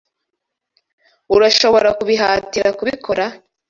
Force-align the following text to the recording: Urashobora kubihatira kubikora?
Urashobora 1.35 1.89
kubihatira 1.97 2.69
kubikora? 2.77 3.25